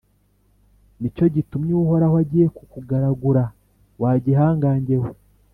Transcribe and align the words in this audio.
Ni 0.99 1.09
cyo 1.15 1.25
gitumye 1.35 1.71
Uhoraho 1.83 2.15
agiye 2.23 2.47
kukugaragura, 2.55 3.43
wa 4.01 4.11
gihangange 4.23 4.95
we! 5.03 5.11